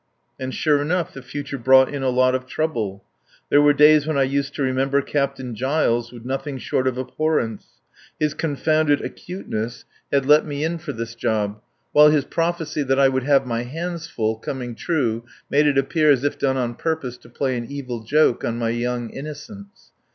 [0.39, 3.03] And, sure enough, the future brought in a lot of trouble.
[3.51, 7.81] There were days when I used to remember Captain Giles with nothing short of abhorrence.
[8.19, 11.61] His confounded acuteness had let me in for this job;
[11.91, 16.09] while his prophecy that I "would have my hands full" coming true, made it appear
[16.09, 19.91] as if done on purpose to play an evil joke on my young innocence.